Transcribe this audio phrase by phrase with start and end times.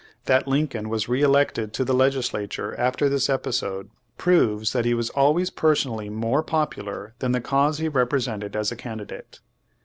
[0.25, 5.11] That Lincoln was re elected to the legislature after this episode proves that he was
[5.11, 9.41] always personally more popu lar than the cause he represented as a candidate.